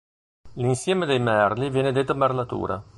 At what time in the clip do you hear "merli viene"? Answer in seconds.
1.19-1.91